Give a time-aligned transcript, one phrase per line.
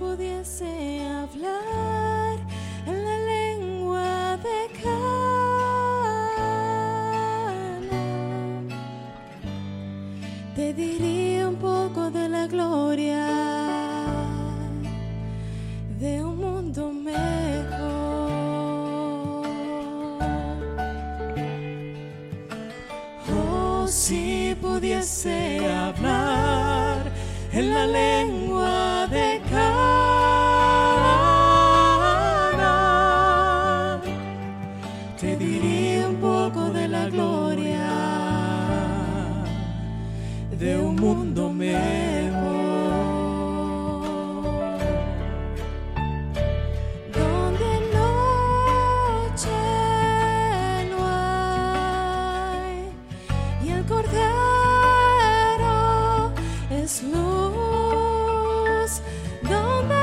[0.00, 2.38] pudiese hablar
[2.86, 5.22] en la lengua de Cana,
[10.56, 13.28] te diría un poco de la gloria
[16.00, 17.22] de un mundo mejor.
[23.30, 27.12] Oh, si pudiese hablar
[27.52, 28.41] en la lengua
[40.62, 41.82] de un mundo mejor.
[47.18, 49.58] Donde noche
[50.90, 52.74] no hay
[53.64, 54.62] y el cordero
[56.70, 58.90] es luz.
[59.42, 60.00] Donde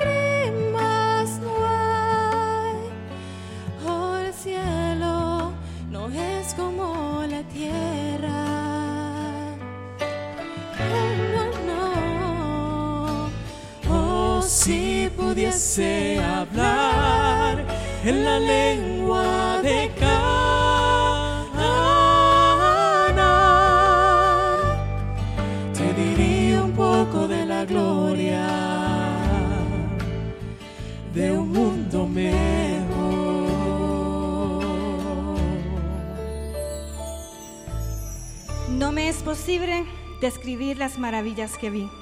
[0.00, 2.76] lágrimas no hay,
[3.86, 5.52] oh el cielo
[5.90, 8.47] no es como la tierra.
[15.28, 17.62] Pudiese hablar
[18.02, 20.24] en la lengua de Cana,
[25.74, 28.46] te diría un poco de la gloria
[31.12, 32.88] de un mundo mejor.
[38.70, 39.84] No me es posible
[40.22, 41.97] describir las maravillas que vi.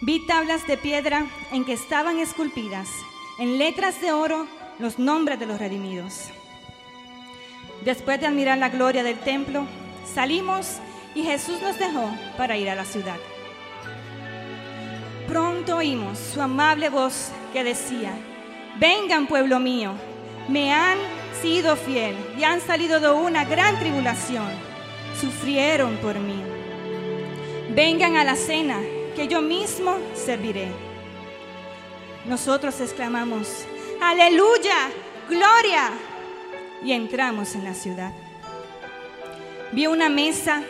[0.00, 2.88] Vi tablas de piedra en que estaban esculpidas
[3.40, 4.46] en letras de oro
[4.78, 6.28] los nombres de los redimidos.
[7.84, 9.66] Después de admirar la gloria del templo,
[10.14, 10.76] salimos
[11.16, 13.16] y Jesús nos dejó para ir a la ciudad.
[15.26, 18.12] Pronto oímos su amable voz que decía,
[18.78, 19.94] vengan pueblo mío,
[20.48, 20.98] me han
[21.42, 24.48] sido fiel y han salido de una gran tribulación,
[25.20, 26.40] sufrieron por mí.
[27.74, 28.78] Vengan a la cena
[29.18, 30.68] que yo mismo serviré.
[32.26, 33.66] Nosotros exclamamos,
[34.00, 34.92] aleluya,
[35.28, 35.90] gloria,
[36.84, 38.12] y entramos en la ciudad.
[39.72, 40.62] Vi una mesa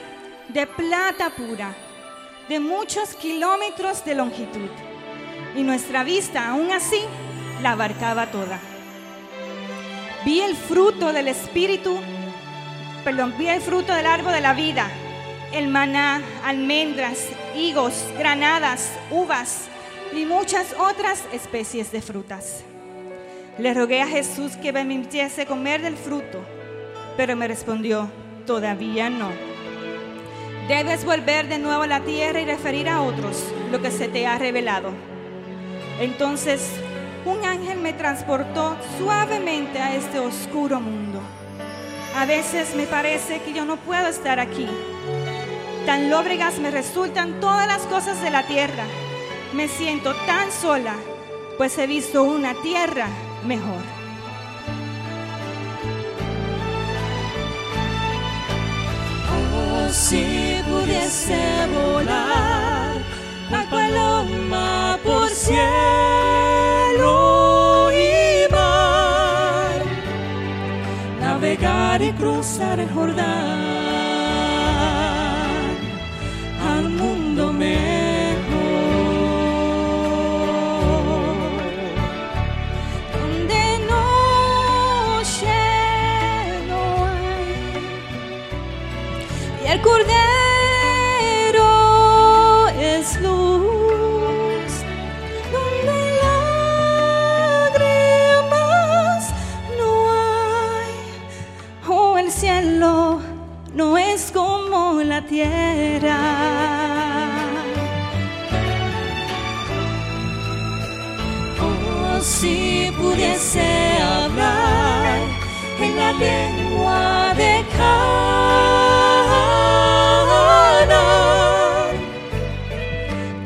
[0.49, 1.77] de plata pura,
[2.49, 4.71] de muchos kilómetros de longitud,
[5.55, 7.03] y nuestra vista aún así
[7.61, 8.59] la abarcaba toda.
[10.25, 11.99] Vi el fruto del Espíritu,
[13.05, 14.91] perdón, vi el fruto del árbol de la vida,
[15.53, 17.27] el maná, almendras,
[17.59, 19.65] higos, granadas, uvas
[20.13, 22.63] y muchas otras especies de frutas.
[23.59, 26.39] Le rogué a Jesús que me permitiese comer del fruto,
[27.17, 28.09] pero me respondió,
[28.47, 29.31] todavía no.
[30.69, 34.27] Debes volver de nuevo a la tierra y referir a otros lo que se te
[34.27, 34.91] ha revelado.
[36.01, 36.71] Entonces
[37.25, 41.21] un ángel me transportó suavemente a este oscuro mundo.
[42.17, 44.67] A veces me parece que yo no puedo estar aquí.
[45.89, 48.85] Tan lóbregas me resultan todas las cosas de la tierra.
[49.55, 50.95] Me siento tan sola,
[51.57, 53.09] pues he visto una tierra
[53.47, 53.81] mejor.
[59.33, 61.41] Oh, si pudiese
[61.73, 62.99] volar
[63.51, 65.63] la paloma por cielo
[67.93, 69.81] y mar,
[71.19, 73.98] navegar y cruzar el Jordán
[103.75, 106.19] no es como la tierra.
[111.61, 115.21] Oh, si pudiese hablar
[115.81, 118.19] en la lengua de Cana,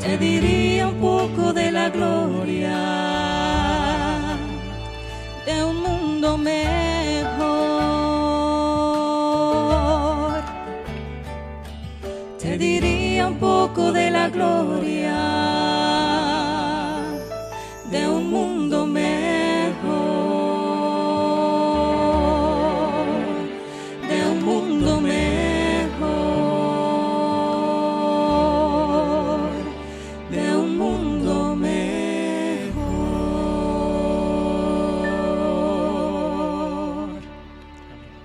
[0.01, 0.62] te diría
[13.33, 15.42] un poco de la gloria